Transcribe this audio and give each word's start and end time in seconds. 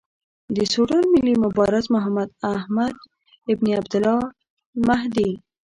د 0.55 0.57
سوډان 0.73 1.05
ملي 1.13 1.33
مبارز 1.45 1.85
محمداحمد 1.95 2.93
ابن 3.51 3.67
عبدالله 3.79 4.21
المهدي. 4.75 5.31